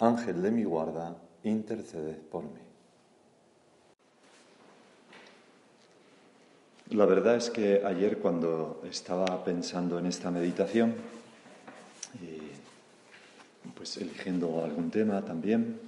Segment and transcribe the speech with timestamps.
[0.00, 2.60] Ángel de mi guarda, interceded por mí.
[6.90, 10.94] La verdad es que ayer cuando estaba pensando en esta meditación,
[13.76, 15.78] pues eligiendo algún tema también,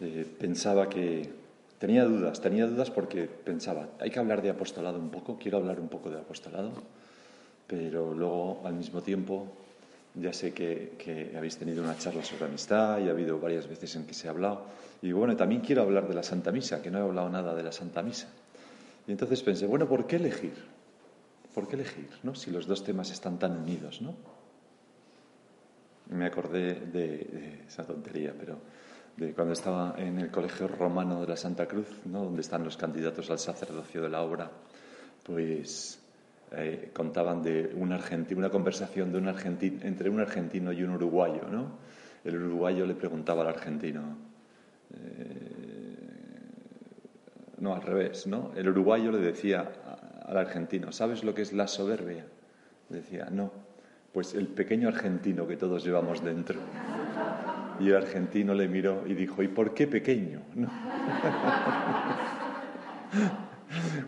[0.00, 1.30] eh, pensaba que
[1.78, 5.78] tenía dudas, tenía dudas porque pensaba, hay que hablar de apostolado un poco, quiero hablar
[5.78, 6.72] un poco de apostolado,
[7.66, 9.46] pero luego al mismo tiempo
[10.14, 14.06] ya sé que, habéis tenido una charla sobre amistad y ha habido varias veces en
[14.06, 14.66] que se ha hablado.
[15.00, 17.62] Y bueno, también quiero hablar de la Santa Misa, que no he hablado nada de
[17.62, 18.28] la Santa Misa.
[19.06, 20.54] Y entonces pensé, bueno, ¿por qué elegir?
[21.54, 22.34] ¿Por qué elegir, no?
[22.34, 24.14] Si los dos temas están tan unidos, ¿no?
[26.10, 28.58] Me acordé de, esa tontería, pero
[29.16, 32.24] de cuando estaba en el Colegio Romano de la Santa Cruz, ¿no?
[32.24, 34.50] Donde están los candidatos al sacerdocio de la obra,
[35.24, 36.01] pues
[36.54, 40.90] eh, contaban de un argentino, una conversación de un argentino, entre un argentino y un
[40.90, 41.78] uruguayo, ¿no?
[42.24, 44.16] El uruguayo le preguntaba al argentino,
[44.94, 45.96] eh,
[47.58, 48.52] no, al revés, ¿no?
[48.54, 49.72] El uruguayo le decía
[50.26, 52.26] al argentino, ¿sabes lo que es la soberbia?
[52.88, 53.50] decía, no,
[54.12, 56.60] pues el pequeño argentino que todos llevamos dentro.
[57.80, 60.42] Y el argentino le miró y dijo, ¿y por qué pequeño?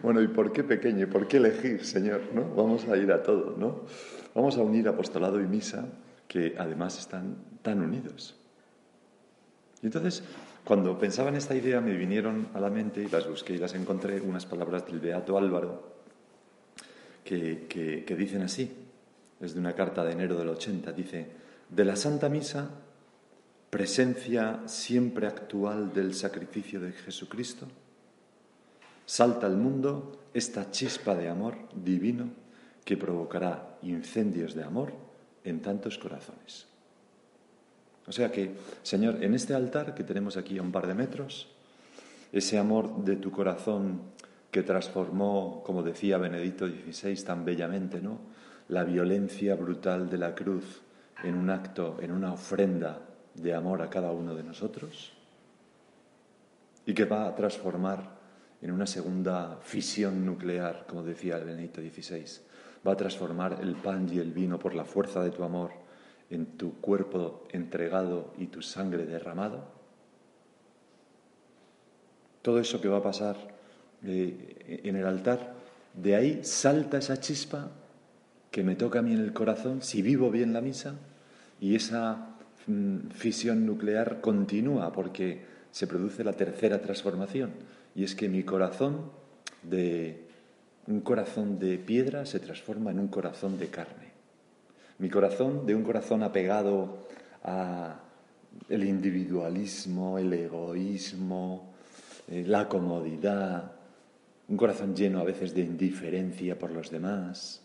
[0.03, 1.05] bueno, ¿y por qué pequeño?
[1.05, 2.23] ¿Y por qué elegir, Señor?
[2.33, 2.55] ¿No?
[2.55, 3.83] Vamos a ir a todo, ¿no?
[4.35, 5.87] Vamos a unir apostolado y misa,
[6.29, 8.37] que además están tan unidos.
[9.83, 10.23] Y entonces
[10.65, 13.75] cuando pensaba en esta idea me vinieron a la mente y las busqué y las
[13.75, 15.95] encontré unas palabras del Beato Álvaro
[17.23, 18.73] que, dicen así,
[19.41, 21.27] es de una carta de enero del 80, dice,
[21.69, 22.71] de la Santa Misa,
[23.69, 27.67] presencia siempre actual del sacrificio de Jesucristo,
[29.07, 32.31] salta al mundo esta chispa de amor divino
[32.85, 34.93] que provocará incendios de amor
[35.45, 36.67] en tantos corazones.
[38.07, 41.49] O sea que, Señor, en este altar que tenemos aquí a un par de metros,
[42.33, 44.01] ese amor de tu corazón
[44.51, 48.19] que transformó, como decía Benedicto XVI tan bellamente, ¿no?
[48.69, 50.83] La violencia brutal de la cruz
[51.23, 53.01] en un acto, en una ofrenda
[53.35, 55.13] de amor a cada uno de nosotros,
[56.87, 58.14] y que va a transformar
[58.65, 62.25] en una segunda fisión nuclear, como decía Benedicto XVI,
[62.87, 65.71] va a transformar el pan y el vino por la fuerza de tu amor
[66.31, 69.67] en tu cuerpo entregado y tu sangre derramado?
[72.41, 73.37] Todo eso que va a pasar
[74.03, 75.53] eh, en el altar,
[75.93, 77.71] de ahí salta esa chispa
[78.51, 80.95] que me toca a mí en el corazón si vivo bien la misa
[81.61, 82.37] y esa
[82.67, 87.51] mm, fisión nuclear continúa porque se produce la tercera transformación
[87.95, 89.11] y es que mi corazón
[89.63, 90.25] de
[90.87, 94.13] un corazón de piedra se transforma en un corazón de carne.
[94.99, 96.99] Mi corazón, de un corazón apegado
[97.43, 98.01] a
[98.69, 101.73] el individualismo, el egoísmo,
[102.29, 103.73] eh, la comodidad,
[104.49, 107.63] un corazón lleno a veces de indiferencia por los demás,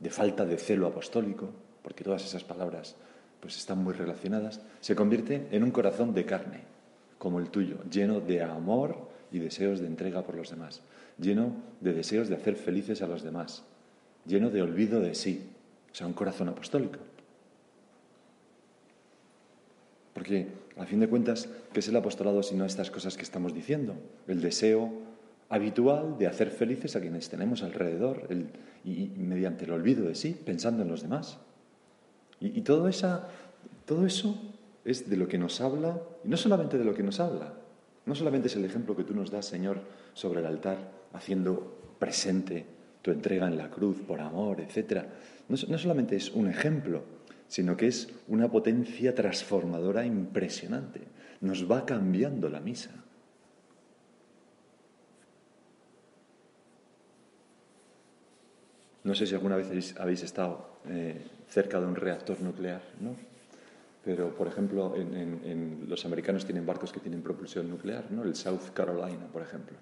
[0.00, 1.50] de falta de celo apostólico,
[1.82, 2.96] porque todas esas palabras
[3.40, 6.62] pues están muy relacionadas, se convierte en un corazón de carne,
[7.18, 10.82] como el tuyo, lleno de amor y deseos de entrega por los demás,
[11.18, 13.64] lleno de deseos de hacer felices a los demás,
[14.26, 15.48] lleno de olvido de sí,
[15.92, 16.98] o sea, un corazón apostólico.
[20.12, 23.94] Porque, a fin de cuentas, ¿qué es el apostolado sino estas cosas que estamos diciendo?
[24.26, 24.90] El deseo
[25.48, 28.26] habitual de hacer felices a quienes tenemos alrededor
[28.84, 31.38] y, mediante el olvido de sí, pensando en los demás.
[32.40, 33.28] Y, todo, esa,
[33.84, 34.40] todo eso
[34.84, 37.54] es de lo que nos habla, y no solamente de lo que nos habla,
[38.06, 39.80] no solamente es el ejemplo que tú nos das, Señor,
[40.14, 40.78] sobre el altar,
[41.12, 42.64] haciendo presente
[43.02, 45.04] tu entrega en la cruz por amor, etc.,
[45.48, 47.04] no, solamente es un ejemplo,
[47.46, 51.02] sino que es una potencia transformadora impresionante.
[51.40, 52.90] Nos va cambiando la misa.
[59.04, 63.14] No sé si alguna vez habéis, estado eh, cerca de un reactor nuclear, ¿no?
[64.06, 68.22] Pero, por ejemplo, en, los americanos tienen barcos que tienen propulsión nuclear, ¿no?
[68.22, 69.76] El South Carolina, por ejemplo.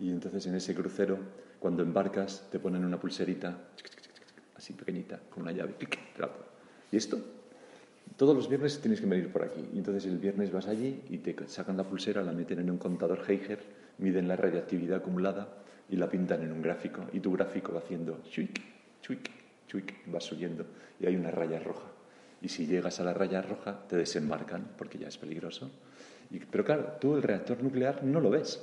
[0.00, 1.16] Y entonces en ese crucero,
[1.60, 3.56] cuando embarcas, te ponen una pulserita
[4.56, 5.76] así pequeñita, con una llave.
[6.90, 7.20] ¿Y esto?
[8.16, 9.64] Todos los viernes tienes que venir por aquí.
[9.72, 12.78] Y entonces el viernes vas allí y te sacan la pulsera, la meten en un
[12.78, 13.60] contador Geiger,
[13.98, 15.46] miden la radiactividad acumulada
[15.88, 17.04] y la pintan en un gráfico.
[17.12, 18.60] Y tu gráfico va haciendo chuic,
[19.00, 19.30] chuic,
[19.68, 20.66] chuic, va subiendo.
[20.98, 21.99] Y hay una raya roja
[22.42, 25.70] y si llegas a la raya roja te desembarcan porque ya es peligroso.
[26.50, 28.62] pero claro, tú el reactor nuclear no lo ves.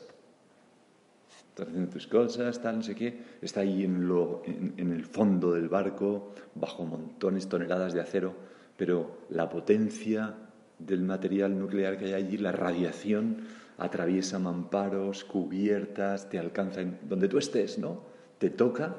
[1.50, 3.20] Estás haciendo tus cosas, tal, no sé qué.
[3.42, 8.36] Está ahí en, lo, en, el fondo del barco, bajo montones, toneladas de acero,
[8.78, 10.36] pero la potencia
[10.78, 13.48] del material nuclear que hay allí, la radiación,
[13.80, 18.04] atraviesa mamparos, cubiertas, te alcanza donde tú estés, ¿no?
[18.38, 18.96] Te toca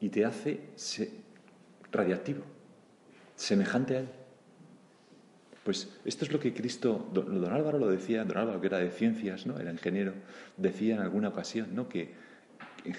[0.00, 0.60] y te hace
[1.92, 2.42] radiactivo,
[3.36, 4.08] semejante a él.
[5.70, 8.90] Pues esto es lo que Cristo, don, Álvaro lo decía, don Álvaro que era de
[8.90, 9.56] ciencias, ¿no?
[9.56, 10.14] era ingeniero,
[10.56, 11.88] decía en alguna ocasión ¿no?
[11.88, 12.12] que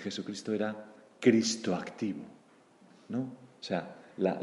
[0.01, 0.85] Jesucristo era
[1.19, 2.23] Cristo activo.
[3.09, 3.23] ¿no?
[3.23, 4.39] O sea, la,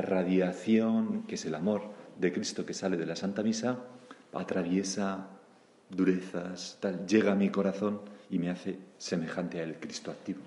[0.00, 1.82] radiación, que es el amor
[2.18, 3.78] de Cristo que sale de la Santa Misa,
[4.32, 5.28] atraviesa
[5.90, 8.00] durezas, tal, llega a mi corazón
[8.30, 10.40] y me hace semejante a el Cristo activo.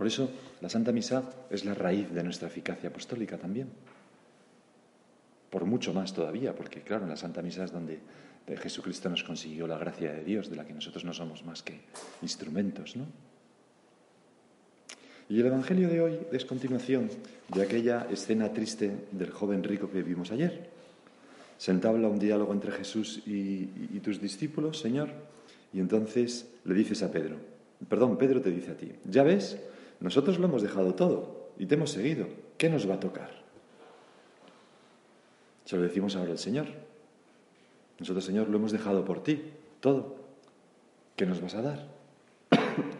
[0.00, 0.30] Por eso
[0.62, 3.68] la Santa Misa es la raíz de nuestra eficacia apostólica también.
[5.50, 7.98] Por mucho más todavía, porque claro, en la Santa Misa es donde
[8.62, 11.82] Jesucristo nos consiguió la gracia de Dios, de la que nosotros no somos más que
[12.22, 13.04] instrumentos, ¿no?
[15.28, 17.10] Y el Evangelio de hoy es continuación
[17.54, 20.70] de aquella escena triste del joven rico que vimos ayer.
[21.58, 25.10] Se entabla un diálogo entre Jesús y tus discípulos, Señor,
[25.74, 27.36] y entonces le dices a Pedro,
[27.86, 29.58] perdón, Pedro te dice a ti, ya ves,
[30.00, 32.26] nosotros lo hemos dejado todo y te hemos seguido.
[32.56, 33.30] ¿Qué nos va a tocar?
[35.64, 36.66] Se lo decimos ahora al Señor.
[37.98, 39.42] Nosotros, Señor, lo hemos dejado por ti,
[39.80, 40.16] todo.
[41.16, 41.86] ¿Qué nos vas a dar?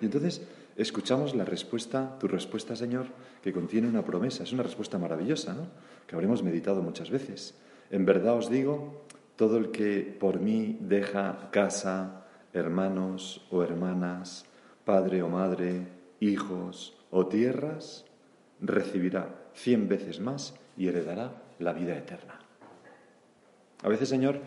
[0.00, 0.42] Y entonces
[0.76, 3.06] escuchamos la respuesta, tu respuesta, Señor,
[3.42, 4.44] que contiene una promesa.
[4.44, 5.68] Es una respuesta maravillosa, ¿no?
[6.06, 7.54] Que habremos meditado muchas veces.
[7.90, 9.04] En verdad os digo,
[9.36, 14.44] todo el que por mí deja casa, hermanos o hermanas,
[14.84, 18.04] padre o madre, hijos o tierras,
[18.60, 22.38] recibirá cien veces más y heredará la vida eterna.
[23.82, 24.40] A veces, Señor,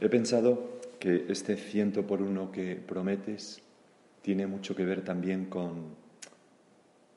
[0.00, 3.62] he pensado que este ciento por uno que prometes
[4.22, 5.94] tiene mucho que ver también con,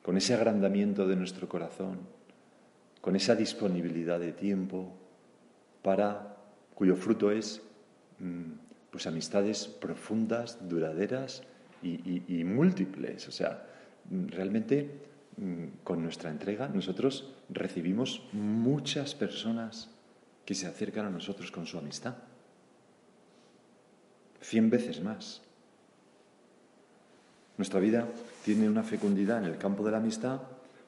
[0.02, 1.98] con ese agrandamiento de nuestro corazón,
[3.00, 4.92] con esa disponibilidad de tiempo
[5.82, 6.36] para
[6.74, 7.62] cuyo fruto es
[8.18, 8.52] mm,
[8.90, 11.42] pues amistades profundas, duraderas
[11.82, 13.28] y, múltiples.
[13.28, 13.64] O sea,
[14.10, 14.90] realmente
[15.36, 19.90] mm, con nuestra entrega nosotros recibimos muchas personas
[20.44, 22.14] que se acercan a nosotros con su amistad.
[24.40, 25.42] Cien veces más.
[27.56, 28.06] Nuestra vida
[28.44, 30.40] tiene una fecundidad en el campo de la amistad,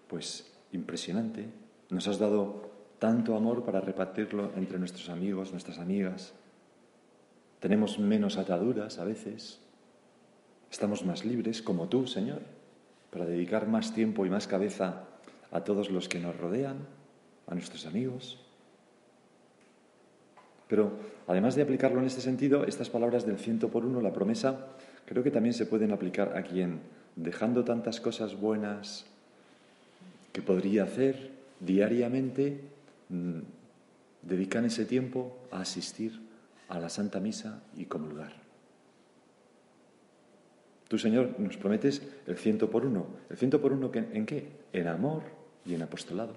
[0.07, 1.47] pues impresionante.
[1.91, 6.35] Nos has dado tanto amor para repartirlo entre nuestros amigos, nuestras amigas.
[7.59, 9.61] Tenemos menos ataduras a veces.
[10.71, 12.58] Estamos más libres, como tú, Señor
[13.11, 15.05] para dedicar más tiempo y más cabeza
[15.51, 16.77] a todos los que nos rodean,
[17.47, 18.39] a nuestros amigos.
[20.69, 20.93] Pero
[21.27, 24.67] además de aplicarlo en este sentido, estas palabras del ciento por uno, la promesa,
[25.07, 26.81] creo que también se pueden aplicar a quien,
[27.17, 29.07] dejando tantas cosas buenas
[30.33, 32.61] que podría hacer diariamente,
[33.09, 33.39] mm,
[34.23, 36.21] dedican ese tiempo a asistir
[36.69, 38.48] a la Santa Misa y comulgar.
[40.89, 43.07] Tú, Señor, nos prometes el ciento por uno.
[43.29, 44.49] ¿El ciento por uno en qué?
[44.73, 45.23] En amor
[45.67, 46.33] y en apostolado.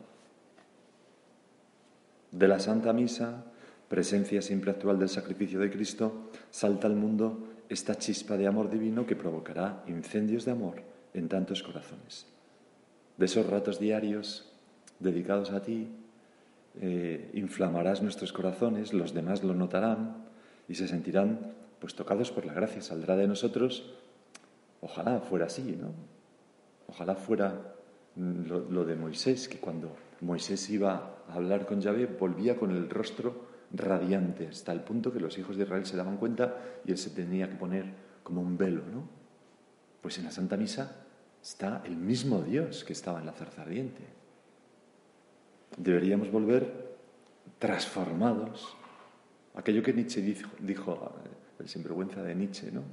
[2.31, 3.45] De la Santa Misa,
[3.87, 9.05] presencia siempre actual del sacrificio de Cristo, salta al mundo esta chispa de amor divino
[9.05, 10.75] que provocará incendios de amor
[11.13, 12.25] en tantos corazones.
[13.17, 14.49] De esos ratos diarios
[14.99, 15.87] dedicados a ti,
[16.79, 20.25] eh, inflamarás nuestros corazones, los demás lo notarán
[20.67, 22.81] y se sentirán pues tocados por la gracia.
[22.81, 23.93] Saldrá de nosotros
[24.81, 25.93] Ojalá fuera así, ¿no?
[26.87, 27.75] Ojalá fuera
[28.15, 33.49] lo, de Moisés, que cuando Moisés iba a hablar con Yahvé volvía con el rostro
[33.71, 37.11] radiante, hasta el punto que los hijos de Israel se daban cuenta y él se
[37.11, 37.85] tenía que poner
[38.23, 39.07] como un velo, ¿no?
[40.01, 41.05] Pues en la Santa Misa
[41.41, 44.03] está el mismo Dios que estaba en la zarza ardiente.
[45.77, 46.97] Deberíamos volver
[47.59, 48.75] transformados.
[49.55, 51.13] Aquello que Nietzsche dijo, dijo
[51.59, 52.83] el sinvergüenza de Nietzsche, ¿no?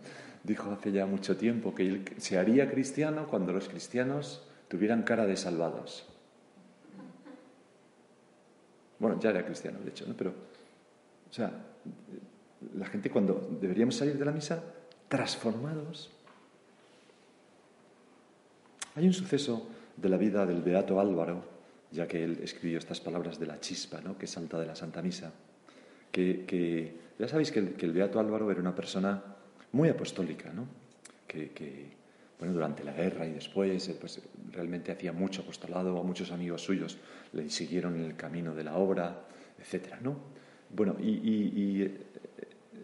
[0.49, 5.27] Dijo hace ya mucho tiempo que él se haría cristiano cuando los cristianos tuvieran cara
[5.27, 6.07] de salvados.
[8.99, 10.15] Bueno, ya era cristiano, de hecho, ¿no?
[10.17, 11.53] Pero, o sea,
[12.75, 14.63] la gente cuando deberíamos salir de la misa
[15.09, 16.11] transformados.
[18.97, 21.43] Hay un suceso de la vida del Beato Álvaro,
[21.91, 24.19] ya que él escribió estas palabras de la chispa, ¿no?
[24.19, 25.33] que salta de la Santa Misa,
[26.11, 29.23] que, ya sabéis que el, Beato Álvaro era una persona
[29.73, 30.67] muy apostólica, ¿no?
[31.27, 31.91] que,
[32.39, 36.99] bueno, durante la guerra y después, pues, realmente hacía mucho apostolado, muchos amigos suyos
[37.33, 39.25] le siguieron en el camino de la obra,
[39.59, 39.97] etc.
[40.01, 40.17] ¿no?
[40.71, 41.97] Bueno, y, eh,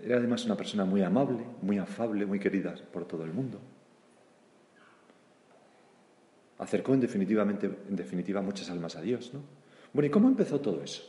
[0.04, 3.60] era además una persona muy amable, muy afable, muy querida por todo el mundo.
[6.58, 9.32] Acercó en, definitivamente, en definitiva muchas almas a Dios.
[9.32, 9.40] ¿no?
[9.92, 11.02] Bueno, ¿y cómo empezó todo eso?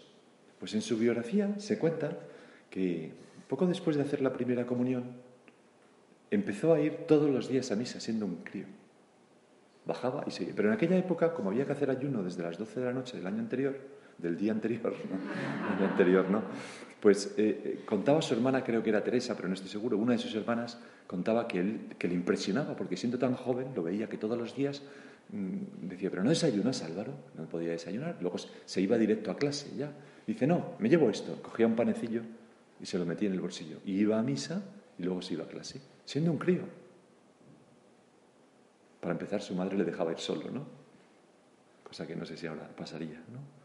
[0.59, 2.17] Pues en su biografía se cuenta
[2.69, 3.11] que
[3.49, 5.24] poco después de hacer la primera comunión,
[6.31, 8.65] empezó a ir todos los días a misa siendo un crío.
[9.85, 10.53] Bajaba y seguía.
[10.55, 13.17] Pero en aquella época, como había que hacer ayuno desde las 12 de la noche
[13.17, 13.77] del año anterior,
[14.17, 15.85] del día anterior, ¿no?
[15.85, 16.41] anterior, ¿no?
[16.99, 20.13] Pues eh, eh, contaba su hermana, creo que era Teresa, pero no estoy seguro, una
[20.13, 24.09] de sus hermanas contaba que, él, que le impresionaba, porque siendo tan joven, lo veía
[24.09, 24.81] que todos los días
[25.29, 28.17] mm, decía, pero no desayunas, Álvaro, no podía desayunar.
[28.21, 29.91] Luego se iba directo a clase, ya.
[30.25, 31.39] Dice, no, me llevo esto.
[31.43, 32.21] Cogía un panecillo
[32.81, 33.77] y se lo metía en el bolsillo.
[33.85, 34.63] Y iba a misa
[34.97, 36.63] y luego se iba a clase, siendo un crío.
[39.01, 40.65] Para empezar, su madre le dejaba ir solo, ¿no?
[41.83, 43.55] Cosa que no sé si ahora pasaría, ¿no?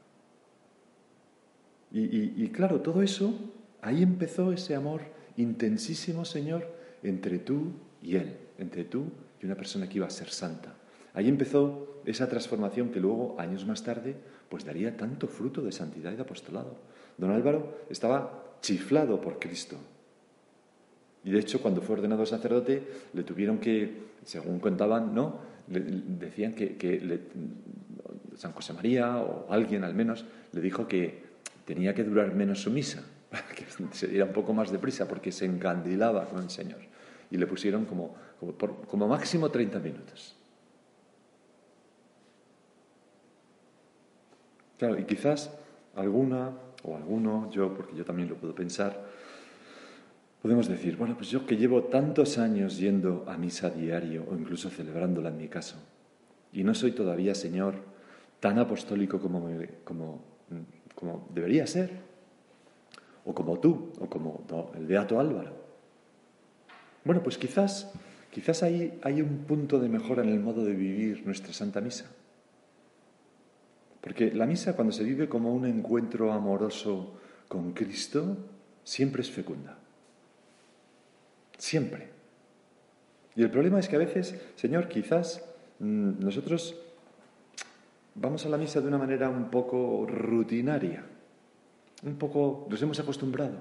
[1.93, 3.35] Y, claro, todo eso,
[3.81, 5.01] ahí empezó ese amor
[5.37, 6.69] intensísimo, Señor,
[7.03, 7.73] entre tú
[8.03, 9.07] y Él, entre tú
[9.43, 10.75] y una persona que iba a ser santa.
[11.15, 14.15] Ahí empezó esa transformación que luego, años más tarde,
[14.49, 16.77] pues daría tanto fruto de santidad y de apostolado.
[17.19, 19.77] Don Álvaro estaba chiflado por Cristo.
[21.25, 25.51] Y de hecho, cuando fue ordenado sacerdote, le tuvieron que, según contaban, ¿no?
[25.67, 27.21] decían que,
[28.37, 31.23] San José María o alguien al menos le dijo que
[31.65, 33.05] tenía que durar menos su misa,
[33.55, 36.79] que se diera un poco más de prisa, porque se encandilaba con el Señor.
[37.31, 38.17] Y le pusieron como,
[38.89, 40.37] como máximo 30 minutos.
[44.79, 45.51] Claro, y quizás
[45.95, 49.05] alguna o alguno, yo, porque yo también lo puedo pensar,
[50.43, 54.71] podemos decir, bueno, pues yo que llevo tantos años yendo a misa diario o incluso
[54.71, 55.77] celebrándola en mi caso,
[56.53, 57.75] y no soy todavía, Señor,
[58.41, 59.49] tan apostólico como,
[61.35, 61.91] debería ser,
[63.25, 64.45] o como tú, o como
[64.75, 65.53] el Beato Álvaro.
[67.05, 67.93] Bueno, pues quizás,
[68.31, 72.07] quizás ahí hay un punto de mejora en el modo de vivir nuestra Santa Misa.
[74.01, 78.37] Porque la misa cuando se vive como un encuentro amoroso con Cristo,
[78.83, 79.80] siempre es fecunda.
[81.61, 82.09] Siempre.
[83.37, 85.45] Y el problema es que a veces, Señor, quizás
[85.79, 86.75] mm, nosotros
[88.15, 91.05] vamos a la misa de una manera un poco rutinaria.
[92.03, 93.59] Un poco, nos hemos acostumbrado.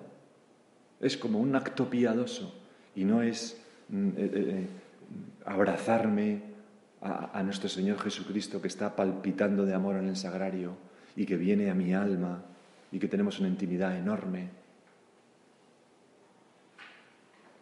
[1.01, 2.55] Es como un acto piadoso
[2.95, 4.67] y no es mm, eh, eh, eh,
[5.45, 6.49] abrazarme,
[7.01, 10.73] a, nuestro Señor Jesucristo que está palpitando de amor en el sagrario
[11.15, 12.43] y que viene a mi alma
[12.91, 14.49] y que tenemos una intimidad enorme.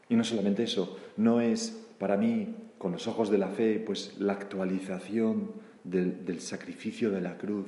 [0.10, 4.16] Y no solamente eso, no es para mí, con los ojos de la fe, pues
[4.20, 5.52] la actualización
[5.84, 7.68] del, sacrificio de la cruz,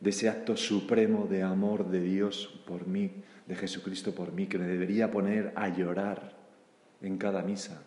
[0.00, 3.10] de ese acto supremo de amor de Dios por mí,
[3.46, 6.36] de Jesucristo por mí, que me debería poner a llorar
[7.00, 7.82] en cada misa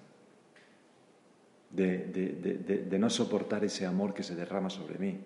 [1.71, 5.19] de, no soportar ese amor que se derrama sobre mí.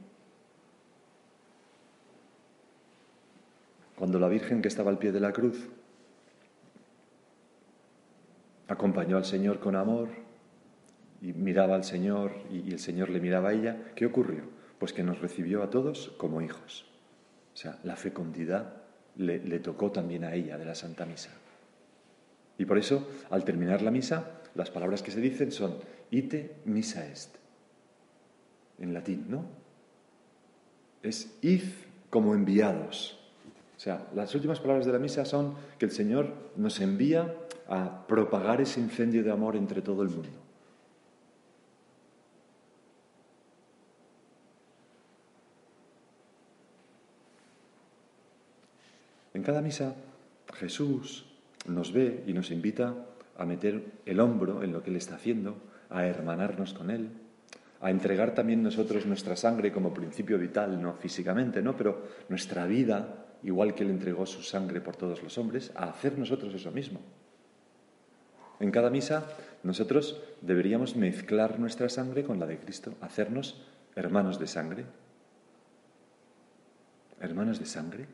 [3.95, 5.67] Cuando la Virgen que estaba al pie de la cruz
[8.71, 10.09] acompañó al Señor con amor
[11.21, 14.43] y miraba al Señor y, el Señor le miraba a ella, ¿qué ocurrió?
[14.79, 16.85] Pues que nos recibió a todos como hijos.
[17.53, 18.81] O sea, la fecundidad
[19.17, 21.31] le, tocó también a ella de la Santa Misa.
[22.57, 25.77] Y por eso, al terminar la misa, las palabras que se dicen son
[26.09, 27.35] ite misa est.
[28.79, 29.45] En latín, ¿no?
[31.03, 31.63] Es id
[32.09, 33.19] como enviados.
[33.77, 37.35] O sea, las últimas palabras de la misa son que el Señor nos envía
[37.71, 40.27] a propagar ese incendio de amor entre todo el mundo.
[49.33, 49.95] En cada misa
[50.53, 51.25] Jesús
[51.65, 52.93] nos ve y nos invita
[53.37, 55.55] a meter el hombro en lo que Él está haciendo,
[55.89, 57.09] a hermanarnos con Él,
[57.79, 61.77] a entregar también nosotros nuestra sangre como principio vital, no físicamente, ¿no?
[61.77, 66.19] pero nuestra vida, igual que Él entregó su sangre por todos los hombres, a hacer
[66.19, 66.99] nosotros eso mismo.
[68.61, 69.25] En cada misa
[69.63, 73.59] nosotros deberíamos mezclar nuestra sangre con la de Cristo, hacernos
[73.95, 74.85] hermanos de sangre.
[77.19, 78.05] Hermanos de sangre.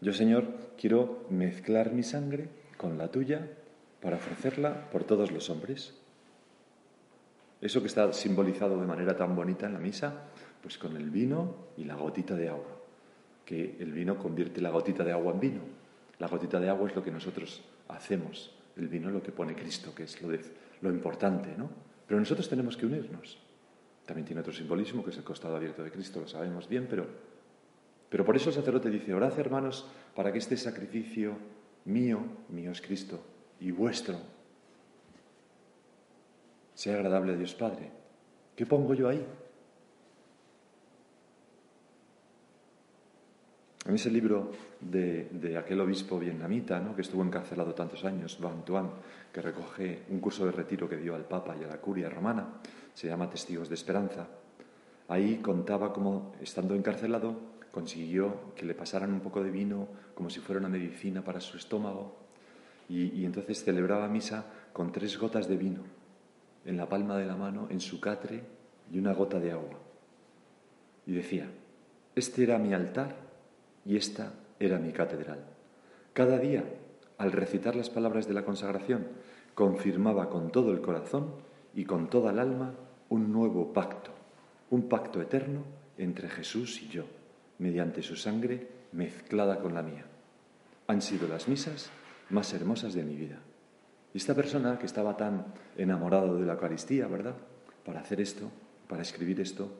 [0.00, 3.48] Yo, Señor, quiero mezclar mi sangre con la tuya
[4.00, 5.94] para ofrecerla por todos los hombres.
[7.60, 10.24] Eso que está simbolizado de manera tan bonita en la misa,
[10.60, 12.80] pues con el vino y la gotita de agua,
[13.44, 15.81] que el vino convierte la gotita de agua en vino.
[16.22, 19.56] La gotita de agua es lo que nosotros hacemos, el vino es lo que pone
[19.56, 21.68] Cristo, que es lo, importante, ¿no?
[22.06, 23.38] Pero nosotros tenemos que unirnos.
[24.06, 27.08] También tiene otro simbolismo, que es el costado abierto de Cristo, lo sabemos bien, pero,
[28.08, 31.34] pero por eso el sacerdote dice, orad hermanos para que este sacrificio
[31.86, 33.20] mío, mío es Cristo,
[33.58, 34.20] y vuestro,
[36.72, 37.90] sea agradable a Dios Padre.
[38.54, 39.26] ¿Qué pongo yo ahí?
[43.84, 46.94] En ese libro de, aquel obispo vietnamita ¿no?
[46.94, 48.90] que estuvo encarcelado tantos años, Van Tuan,
[49.32, 52.60] que recoge un curso de retiro que dio al Papa y a la curia romana,
[52.94, 54.28] se llama Testigos de Esperanza.
[55.08, 57.36] Ahí contaba cómo, estando encarcelado,
[57.72, 61.56] consiguió que le pasaran un poco de vino como si fuera una medicina para su
[61.56, 62.16] estómago
[62.88, 65.82] y, y entonces celebraba misa con tres gotas de vino
[66.64, 68.44] en la palma de la mano, en su catre
[68.92, 69.80] y una gota de agua.
[71.04, 71.50] Y decía,
[72.14, 73.31] este era mi altar
[73.84, 75.44] y esta era mi catedral.
[76.12, 76.64] Cada día,
[77.18, 79.06] al recitar las palabras de la consagración,
[79.54, 81.34] confirmaba con todo el corazón
[81.74, 82.74] y con toda el alma
[83.08, 84.10] un nuevo pacto,
[84.70, 85.62] un pacto eterno
[85.98, 87.04] entre Jesús y yo,
[87.58, 90.04] mediante su sangre mezclada con la mía.
[90.86, 91.90] Han sido las misas
[92.30, 93.38] más hermosas de mi vida.
[94.14, 95.46] Y esta persona que estaba tan
[95.76, 97.34] enamorado de la Eucaristía, ¿verdad?
[97.84, 98.50] Para hacer esto,
[98.88, 99.70] para escribir esto,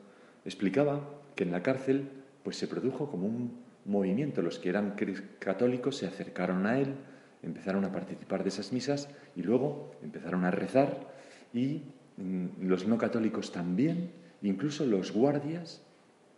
[0.45, 1.01] explicaba
[1.35, 2.09] que en la cárcel
[2.43, 4.41] pues se produjo como un movimiento.
[4.41, 4.95] Los que eran
[5.39, 6.95] católicos se acercaron a él,
[7.41, 11.11] empezaron a participar de esas misas y luego empezaron a rezar
[11.53, 11.83] y
[12.17, 15.81] mm, los no católicos también, incluso los guardias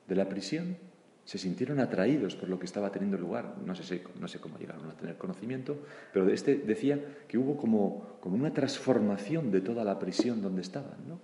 [0.08, 0.78] de la prisión
[1.26, 3.56] se sintieron atraídos por lo que estaba teniendo lugar.
[3.66, 5.78] No sé, no sé cómo llegaron a tener conocimiento,
[6.14, 11.08] pero este decía que hubo como, como una transformación de toda la prisión donde estaban,
[11.08, 11.20] ¿no?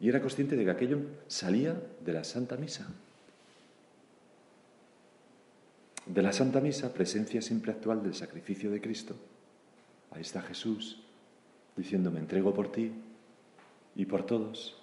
[0.00, 2.88] Y era consciente de que aquello salía de la Santa Misa.
[6.06, 9.14] De la Santa Misa, presencia siempre actual del sacrificio de Cristo.
[10.10, 11.02] Ahí está Jesús
[11.76, 12.92] diciendo, me entrego por ti
[13.96, 14.76] y por todos.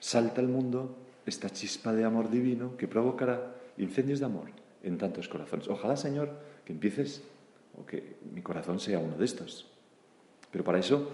[0.00, 4.48] Salta al mundo esta chispa de amor divino que provocará incendios de amor
[4.82, 5.68] en tantos corazones.
[5.68, 6.30] Ojalá, Señor,
[6.64, 7.22] que empieces
[7.78, 9.66] o que mi corazón sea uno de estos.
[10.50, 11.10] Pero para eso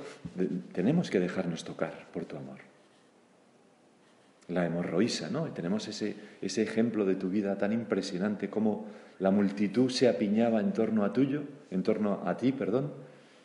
[0.73, 2.72] tenemos que dejarnos tocar por tu amor.
[4.53, 5.45] La hemorroísa, ¿no?
[5.53, 8.87] tenemos ese, ese ejemplo de tu vida tan impresionante como
[9.19, 12.93] la multitud se apiñaba en torno a tuyo, en torno a ti, perdón,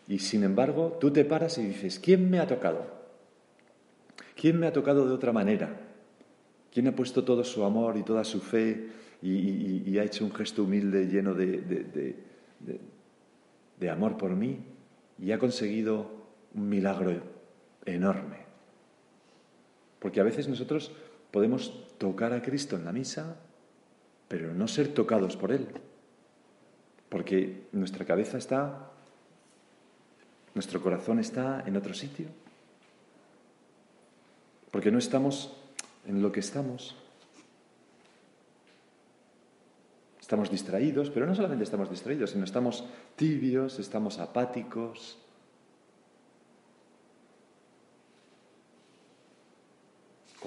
[0.08, 2.86] y sin embargo tú te paras y dices, ¿quién me ha tocado?
[4.36, 5.70] ¿Quién me ha tocado de otra manera?
[6.74, 8.88] ¿Quién ha puesto todo su amor y toda su fe
[9.22, 12.15] y, ha hecho un gesto humilde lleno de,
[13.80, 14.60] de amor por mí
[15.17, 16.12] y ha conseguido
[16.54, 17.22] un milagro
[17.86, 18.46] enorme?
[20.08, 20.93] Porque a veces nosotros
[21.32, 23.36] podemos tocar a Cristo en la misa,
[24.30, 25.67] pero no ser tocados por Él.
[27.10, 28.89] Porque nuestra cabeza está,
[30.56, 32.28] nuestro corazón está en otro sitio.
[34.72, 35.52] Porque no estamos
[36.06, 36.96] en lo que estamos.
[40.22, 42.86] Estamos distraídos, pero no solamente estamos distraídos, sino estamos
[43.17, 45.17] tibios, estamos apáticos.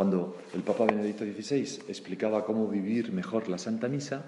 [0.01, 4.25] Cuando el Papa Benedicto XVI explicaba cómo vivir mejor la Santa Misa,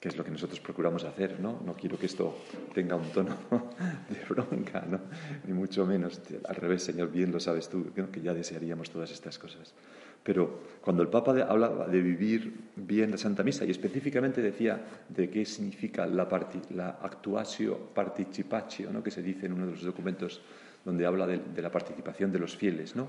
[0.00, 1.60] que es lo que nosotros procuramos hacer, ¿no?
[1.66, 2.38] No quiero que esto
[2.72, 3.36] tenga un tono
[4.08, 5.00] de bronca, ¿no?
[5.46, 6.22] Ni mucho menos.
[6.48, 9.74] Al revés, Señor, bien lo sabes tú, que ya desearíamos todas estas cosas.
[10.22, 15.28] Pero cuando el Papa hablaba de vivir bien la Santa Misa, y específicamente decía de
[15.28, 16.26] qué significa la,
[16.70, 19.02] la actuatio participatio, ¿no?
[19.02, 20.40] que se dice en uno de los documentos
[20.86, 23.08] donde habla de, de la participación de los fieles, ¿no?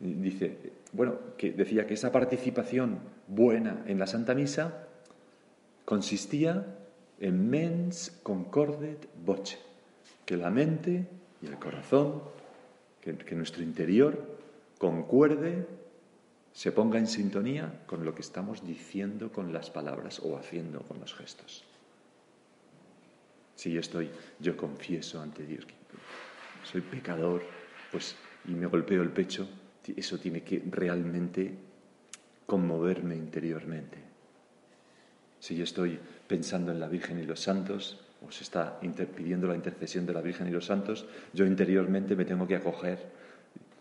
[0.00, 0.56] Dice,
[0.92, 4.86] bueno, que decía que esa participación buena en la Santa Misa
[5.84, 6.78] consistía
[7.18, 9.58] en mens concordet voce,
[10.24, 11.06] que la mente
[11.42, 12.22] y el corazón,
[13.00, 14.38] que, nuestro interior
[14.78, 15.66] concuerde,
[16.52, 21.00] se ponga en sintonía con lo que estamos diciendo con las palabras o haciendo con
[21.00, 21.64] los gestos.
[23.56, 25.74] Si yo estoy, yo confieso ante Dios que
[26.64, 27.42] soy pecador,
[27.90, 29.48] pues, y me golpeo el pecho,
[29.96, 31.54] eso tiene que realmente
[32.46, 33.98] conmoverme interiormente.
[35.38, 39.54] Si yo estoy pensando en la Virgen y los santos, o se está pidiendo la
[39.54, 42.98] intercesión de la Virgen y los santos, yo interiormente me tengo que acoger.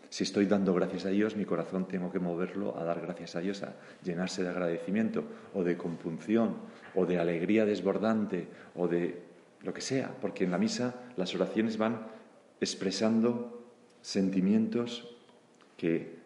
[0.09, 3.39] Si estoy dando gracias a Dios, mi corazón tengo que moverlo a dar gracias a
[3.39, 6.55] Dios, a llenarse de agradecimiento o de compunción
[6.95, 9.21] o de alegría desbordante o de
[9.63, 12.07] lo que sea, porque en la misa las oraciones van
[12.61, 13.65] expresando
[14.01, 15.16] sentimientos
[15.77, 16.17] que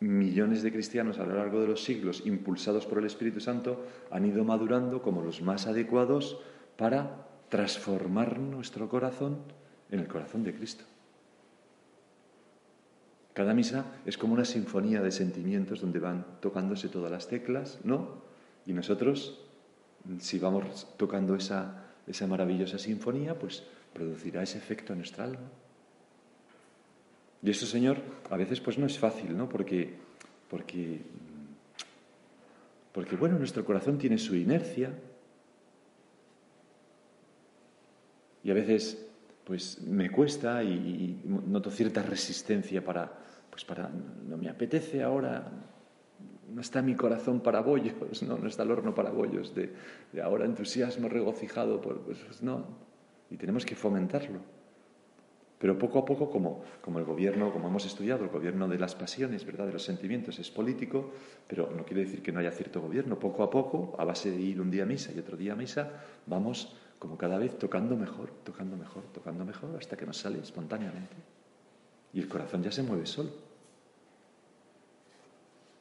[0.00, 4.24] millones de cristianos a lo largo de los siglos, impulsados por el Espíritu Santo, han
[4.24, 6.38] ido madurando como los más adecuados
[6.76, 9.38] para transformar nuestro corazón
[9.90, 10.84] en el corazón de Cristo.
[13.34, 18.22] Cada misa es como una sinfonía de sentimientos donde van tocándose todas las teclas, ¿no?
[18.66, 19.40] Y nosotros,
[20.18, 25.50] si vamos tocando esa, esa maravillosa sinfonía, pues producirá ese efecto en nuestra alma.
[27.42, 27.98] Y eso, Señor,
[28.28, 29.48] a veces pues no es fácil, ¿no?
[29.48, 29.94] Porque,
[30.48, 31.00] porque,
[32.92, 34.92] porque bueno, nuestro corazón tiene su inercia
[38.42, 39.06] y a veces
[39.44, 43.10] pues me cuesta y, noto cierta resistencia para,
[43.50, 45.50] pues para, no me apetece ahora,
[46.54, 49.72] no está mi corazón para bollos, no, no está el horno para bollos, de,
[50.22, 52.64] ahora entusiasmo regocijado, por, pues no,
[53.30, 54.59] y tenemos que fomentarlo.
[55.60, 58.94] Pero poco a poco, como, como el gobierno, como hemos estudiado, el gobierno de las
[58.94, 59.66] pasiones, ¿verdad?
[59.66, 61.10] de los sentimientos es político,
[61.46, 63.18] pero no quiere decir que no haya cierto gobierno.
[63.18, 65.56] Poco a poco, a base de ir un día a misa y otro día a
[65.56, 70.38] misa, vamos como cada vez tocando mejor, tocando mejor, tocando mejor, hasta que nos sale
[70.38, 71.16] espontáneamente.
[72.14, 73.28] Y el corazón ya se mueve solo.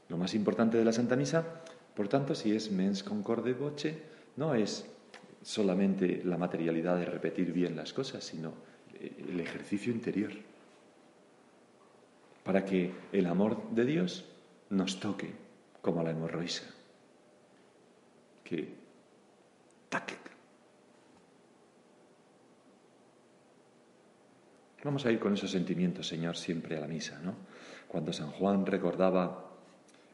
[0.10, 1.46] Lo más importante de la Santa Misa,
[1.96, 3.98] por tanto, si es mens concorde voce,
[4.36, 4.86] no es
[5.42, 8.68] solamente la materialidad de repetir bien las cosas, sino
[9.00, 10.32] el ejercicio interior,
[12.44, 14.26] para que el amor de Dios
[14.70, 15.32] nos toque
[15.82, 16.66] como la hemorroisa,
[18.44, 18.80] que
[24.84, 27.36] Vamos a ir con esos sentimientos, Señor, siempre a la misa, ¿no?
[27.88, 29.52] Cuando San Juan recordaba,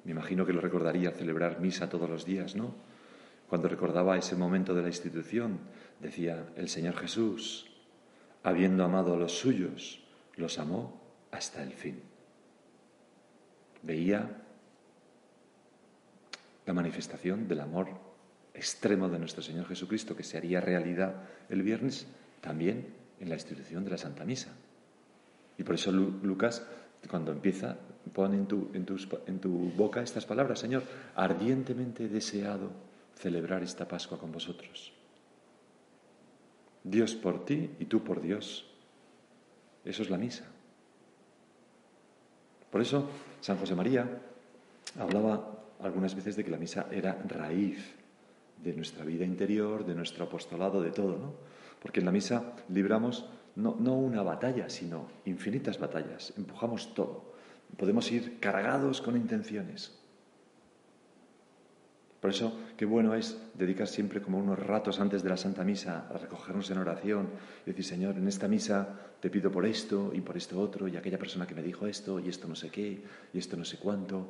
[0.04, 2.74] me imagino que lo recordaría celebrar misa todos los días, ¿no?
[3.48, 5.60] Cuando recordaba ese momento de la institución,
[6.02, 7.68] decía, el Señor Jesús,
[8.46, 10.00] habiendo amado a los suyos,
[10.36, 12.00] los amó hasta el fin.
[13.82, 14.44] Veía
[16.66, 17.90] la manifestación del amor
[18.54, 22.08] extremo de nuestro Señor Jesucristo que se haría realidad el viernes
[22.40, 24.54] también en la institución de la Santa Misa.
[25.58, 26.64] Y por eso Lucas,
[27.10, 27.78] cuando empieza,
[28.14, 28.86] pone en tu, en,
[29.26, 30.84] en tu boca estas palabras, Señor,
[31.16, 32.70] ardientemente he deseado
[33.16, 34.95] celebrar esta Pascua con vosotros.
[36.86, 38.72] Dios por ti y tú por Dios.
[39.84, 40.46] Eso es la misa.
[42.72, 43.10] Por eso
[43.42, 44.22] San José María
[45.00, 47.96] hablaba algunas veces de que la misa era raíz
[48.64, 51.34] de nuestra vida interior, de nuestro apostolado, de todo, ¿no?
[51.82, 57.34] Porque en la misa libramos no, no una batalla, sino infinitas batallas, empujamos todo.
[57.78, 59.98] Podemos ir cargados con intenciones,
[62.26, 66.08] por eso, qué bueno es dedicar siempre como unos ratos antes de la Santa Misa
[66.10, 67.30] a recogernos en oración
[67.64, 70.98] y decir, Señor, en esta misa te pido por esto y por esto otro y
[70.98, 73.00] aquella persona que me dijo esto y esto no sé qué
[73.32, 74.26] y esto no sé cuánto.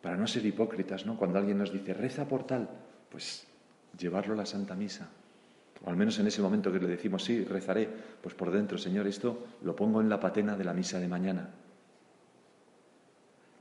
[0.00, 1.18] Para no ser hipócritas, ¿no?
[1.18, 2.70] Cuando alguien nos dice, reza por tal,
[3.10, 3.48] pues
[3.98, 5.08] llevarlo a la Santa Misa.
[5.84, 7.88] O al menos en ese momento que le decimos, sí, rezaré,
[8.22, 11.50] pues por dentro, Señor, esto lo pongo en la patena de la misa de mañana.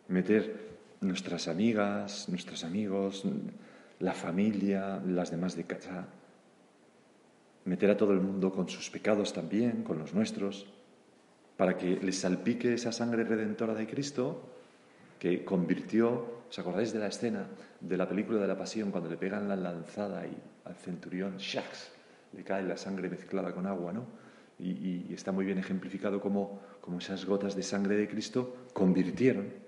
[0.09, 0.72] Meter
[1.03, 3.23] nuestras amigas, nuestros amigos,
[3.99, 6.07] la familia, las demás de casa.
[7.65, 10.65] Meter a todo el mundo con sus pecados también, con los nuestros,
[11.57, 14.49] para que les salpique esa sangre redentora de Cristo
[15.19, 17.47] que convirtió, ¿os acordáis de la escena
[17.79, 20.35] de la película de la Pasión cuando le pegan la lanzada y
[20.65, 21.91] al centurión, ¡shax!
[22.33, 24.05] le cae la sangre mezclada con agua, ¿no?
[24.59, 29.62] Y, está muy bien ejemplificado cómo, cómo esas gotas de sangre de Cristo convirtieron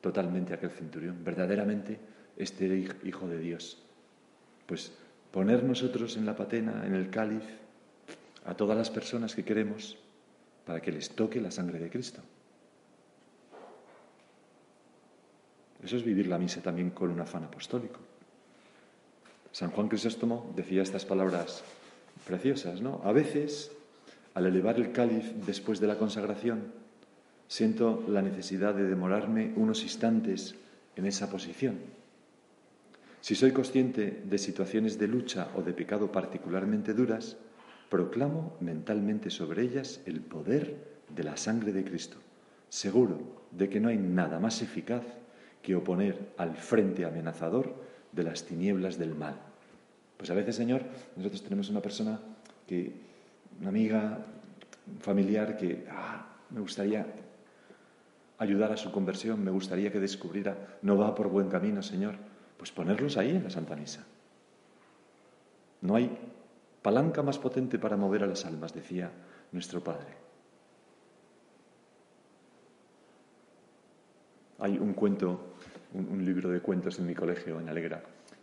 [0.00, 1.24] totalmente aquel centurión.
[1.24, 1.98] Verdaderamente
[2.36, 2.66] este
[3.04, 3.82] hijo de Dios.
[4.66, 4.92] Pues
[5.30, 7.44] poner nosotros en la patena, en el cáliz,
[8.44, 9.98] a todas las personas que queremos
[10.64, 12.22] para que les toque la sangre de Cristo.
[15.82, 18.00] Eso es vivir la misa también con un afán apostólico.
[19.52, 21.62] San Juan Crisóstomo decía estas palabras
[22.26, 23.00] preciosas, ¿no?
[23.04, 23.70] A veces,
[24.34, 26.72] al elevar el cáliz después de la consagración,
[27.48, 30.54] siento la necesidad de demorarme unos instantes
[30.96, 31.78] en esa posición.
[33.20, 37.36] Si soy consciente de situaciones de lucha o de pecado particularmente duras,
[37.90, 40.76] proclamo mentalmente sobre ellas el poder
[41.14, 42.18] de la sangre de Cristo,
[42.68, 43.18] seguro
[43.50, 45.02] de que no hay nada más eficaz
[45.62, 47.74] que oponer al frente amenazador
[48.12, 49.34] de las tinieblas del mal.
[50.16, 50.82] Pues a veces, Señor,
[51.16, 52.20] nosotros tenemos una persona
[52.66, 52.92] que,
[53.60, 54.24] una amiga,
[54.86, 57.06] un familiar que ah, me gustaría
[58.38, 62.16] ayudar a su conversión, me gustaría que descubriera, no va por buen camino, Señor,
[62.56, 64.04] pues ponerlos ahí en la Santa Misa.
[65.82, 66.10] No hay
[66.82, 69.10] palanca más potente para mover a las almas, decía
[69.52, 70.14] nuestro Padre.
[74.58, 75.54] Hay un cuento,
[75.92, 78.02] un, libro de cuentos en mi colegio, en Alegra,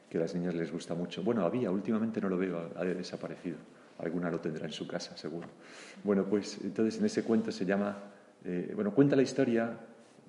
[0.10, 1.24] que a las niñas les gusta mucho.
[1.24, 3.58] Bueno, había, últimamente no lo veo, ha desaparecido.
[3.98, 5.48] Alguna lo tendrá en su casa, seguro.
[6.04, 7.98] Bueno, pues entonces en ese cuento se llama,
[8.46, 9.78] eh, bueno, cuenta la historia,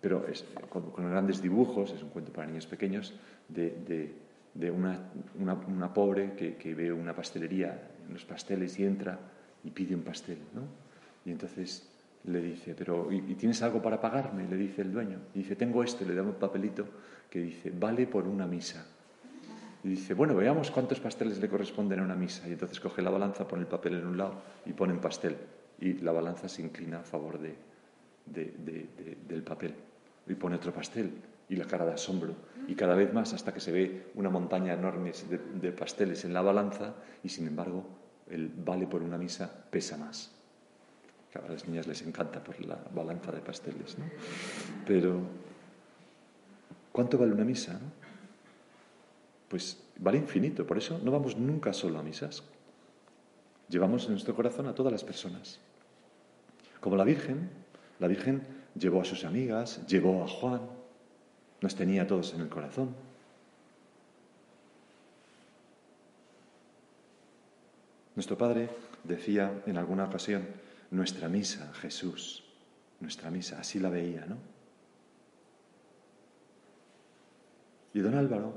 [0.00, 3.14] pero es, con, grandes dibujos, es un cuento para niños pequeños,
[3.48, 4.14] de,
[4.70, 9.18] una, pobre que, ve una pastelería en los pasteles y entra
[9.64, 10.62] y pide un pastel, ¿no?
[11.24, 11.88] Y entonces
[12.24, 14.46] le dice, pero ¿y, tienes algo para pagarme?
[14.48, 15.18] Le dice el dueño.
[15.34, 16.86] Y dice, tengo esto, le da un papelito
[17.30, 18.86] que dice, vale por una misa.
[19.82, 22.48] Y dice, bueno, veamos cuántos pasteles le corresponden a una misa.
[22.48, 25.36] Y entonces coge la balanza, pone el papel en un lado y pone un pastel.
[25.80, 27.54] Y la balanza se inclina a favor de,
[28.26, 29.74] del papel.
[30.26, 31.12] Y pone otro pastel
[31.48, 32.34] y la cara de asombro.
[32.66, 35.12] Y cada vez más hasta que se ve una montaña enorme
[35.60, 37.84] de, pasteles en la balanza y sin embargo
[38.30, 40.34] el vale por una misa pesa más
[41.38, 44.04] a las niñas les encanta por la balanza de pasteles, ¿no?
[44.86, 45.20] Pero,
[46.92, 47.80] ¿cuánto vale una misa?
[49.48, 52.42] Pues vale infinito, por eso no vamos nunca solo a misas.
[53.68, 55.60] Llevamos en nuestro corazón a todas las personas.
[56.80, 57.50] Como la Virgen,
[57.98, 58.42] la Virgen
[58.78, 60.60] llevó a sus amigas, llevó a Juan,
[61.60, 62.94] nos tenía a todos en el corazón.
[68.14, 68.68] Nuestro Padre
[69.02, 70.46] decía en alguna ocasión,
[70.90, 72.44] nuestra misa, Jesús,
[73.00, 74.36] nuestra misa, así la veía, ¿no?
[77.92, 78.54] Y don Álvaro,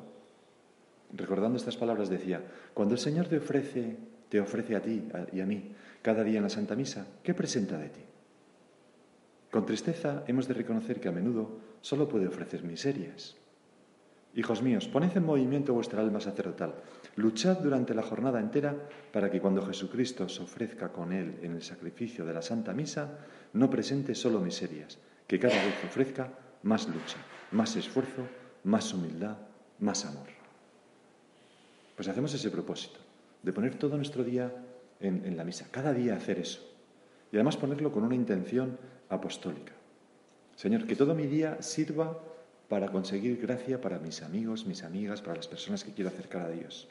[1.13, 2.41] recordando estas palabras, decía,
[2.73, 3.95] cuando el Señor te ofrece,
[4.29, 5.71] te ofrece a ti y a mí
[6.01, 8.06] cada día en la Santa Misa, ¿qué presenta de ti?
[9.51, 13.37] Con tristeza hemos de reconocer que a menudo solo puede ofrecer miserias.
[14.35, 16.75] Hijos míos, poned en movimiento vuestra alma sacerdotal.
[17.15, 18.75] Luchad durante la jornada entera
[19.11, 23.17] para que cuando Jesucristo se ofrezca con Él en el sacrificio de la Santa Misa,
[23.53, 26.29] no presente solo miserias, que cada vez ofrezca
[26.63, 27.17] más lucha,
[27.51, 28.27] más esfuerzo,
[28.65, 29.37] más humildad,
[29.79, 30.27] más amor.
[31.95, 32.99] Pues hacemos ese propósito,
[33.41, 34.53] de poner todo nuestro día
[34.99, 36.61] en, en la misa, cada día hacer eso.
[37.31, 38.77] Y además ponerlo con una intención
[39.09, 39.73] apostólica.
[40.55, 42.17] Señor, que todo mi día sirva
[42.67, 46.49] para conseguir gracia para mis amigos, mis amigas, para las personas que quiero acercar a
[46.49, 46.87] Dios.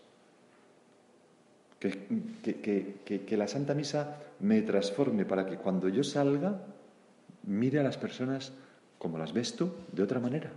[1.78, 6.62] Que, la Santa Misa me transforme para que cuando yo salga
[7.44, 8.52] mire a las personas
[8.98, 10.50] como las ves tú, de otra manera.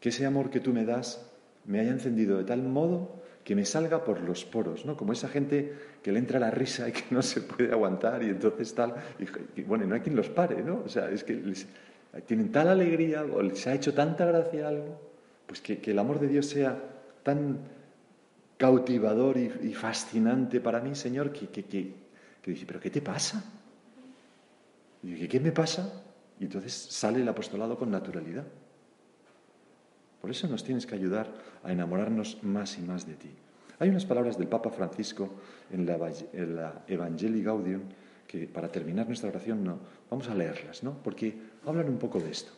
[0.00, 1.24] Que ese amor que tú me das
[1.64, 4.96] me haya encendido de tal modo que me salga por los poros, ¿no?
[4.96, 8.28] Como esa gente que le entra la risa y que no se puede aguantar y
[8.28, 8.94] entonces tal,
[9.56, 10.82] y, bueno, no hay quien los pare, ¿no?
[10.84, 11.42] O sea, es que
[12.26, 15.00] tienen tal alegría o les ha hecho tanta gracia algo,
[15.46, 16.78] pues que, el amor de Dios sea
[17.22, 17.58] tan
[18.56, 23.44] cautivador y, fascinante para mí, Señor, que, que, que, dice, pero ¿qué te pasa?
[25.02, 26.00] Y dije, ¿qué me pasa?
[26.38, 28.44] Y entonces sale el apostolado con naturalidad.
[30.22, 31.26] Por eso nos tienes que ayudar
[31.64, 33.30] a enamorarnos más y más de ti.
[33.80, 35.28] Hay unas palabras del Papa Francisco
[35.72, 37.82] en la, Evangelii Gaudium
[38.28, 40.96] que para terminar nuestra oración no, vamos a leerlas, ¿no?
[41.02, 41.34] Porque
[41.66, 42.52] hablan un poco de esto.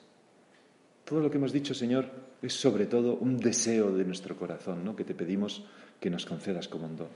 [1.06, 2.10] Todo lo que hemos dicho, Señor,
[2.42, 4.94] es sobre todo un deseo de nuestro corazón, ¿no?
[4.94, 5.64] Que te pedimos
[5.98, 7.08] que nos concedas como un don.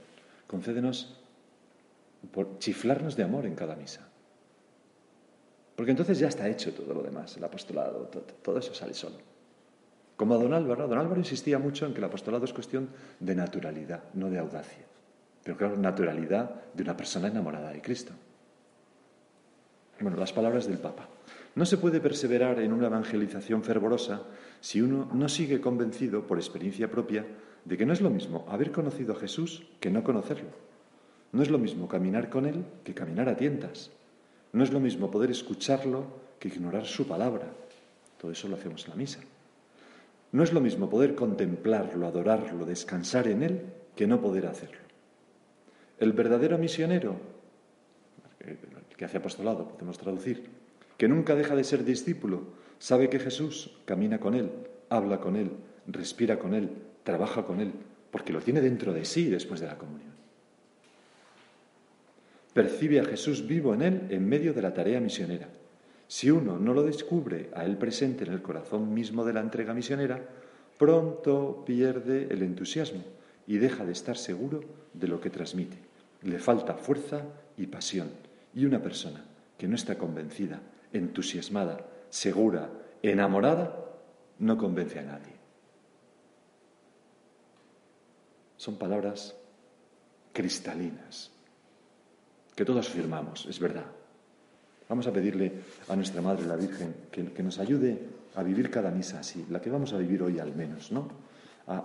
[0.46, 1.14] Concédenos
[2.32, 4.08] por chiflarnos de amor en cada misa.
[5.76, 8.08] Porque entonces ya está hecho todo lo demás, el apostolado,
[8.42, 9.37] todo eso sale solo.
[10.18, 12.90] Como a don Álvaro, don Álvaro insistía mucho en que el apostolado es cuestión
[13.22, 14.82] de naturalidad, no de audacia.
[15.44, 18.12] Pero claro, naturalidad de una persona enamorada de Cristo.
[20.00, 21.08] Bueno, las palabras del Papa.
[21.54, 24.22] No se puede perseverar en una evangelización fervorosa
[24.60, 27.24] si uno no sigue convencido por experiencia propia
[27.64, 30.50] de que no es lo mismo haber conocido a Jesús que no conocerlo.
[31.30, 33.92] No es lo mismo caminar con Él que caminar a tientas.
[34.52, 36.06] No es lo mismo poder escucharlo
[36.40, 37.46] que ignorar su palabra.
[38.20, 39.20] Todo eso lo hacemos en la misa.
[40.32, 43.62] No es lo mismo poder contemplarlo, adorarlo, descansar en él,
[43.96, 44.78] que no poder hacerlo.
[45.98, 47.16] El verdadero misionero,
[48.40, 48.58] el
[48.96, 50.44] que hace apostolado, podemos traducir,
[50.96, 52.42] que nunca deja de ser discípulo,
[52.78, 54.50] sabe que Jesús camina con él,
[54.90, 55.50] habla con él,
[55.86, 56.70] respira con él,
[57.04, 57.72] trabaja con él,
[58.10, 60.08] porque lo tiene dentro de sí después de la comunión.
[62.52, 65.48] percibe a Jesús vivo en él en medio de la tarea misionera.
[66.08, 69.74] Si uno no lo descubre a él presente en el corazón mismo de la entrega
[69.74, 70.26] misionera,
[70.78, 73.04] pronto pierde el entusiasmo
[73.46, 74.60] y deja de estar seguro
[74.94, 75.76] de lo que transmite.
[76.22, 77.22] Le falta fuerza
[77.58, 78.08] y pasión.
[78.54, 79.22] Y una persona
[79.58, 80.60] que no está convencida,
[80.94, 82.70] entusiasmada, segura,
[83.02, 83.76] enamorada,
[84.38, 85.32] no convence a nadie.
[88.56, 89.36] Son palabras
[90.32, 91.30] cristalinas,
[92.56, 93.97] que todos firmamos, es verdad.
[94.88, 95.52] Vamos a pedirle
[95.88, 97.98] a nuestra Madre, la Virgen, que, nos ayude
[98.34, 101.08] a vivir cada misa así, la que vamos a vivir hoy al menos, ¿no?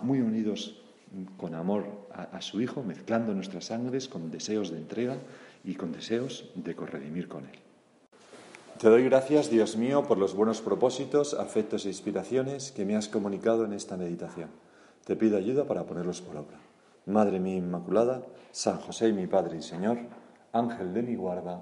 [0.02, 0.82] muy unidos
[1.38, 5.18] con amor a, su Hijo, mezclando nuestras sangres con deseos de entrega
[5.64, 7.60] y con deseos de corredimir con Él.
[8.80, 13.08] Te doy gracias, Dios mío, por los buenos propósitos, afectos e inspiraciones que me has
[13.08, 14.50] comunicado en esta meditación.
[15.06, 16.58] Te pido ayuda para ponerlos por obra.
[17.06, 20.00] Madre mía Inmaculada, San José mi Padre y Señor,
[20.54, 21.62] Ángel de mi guarda,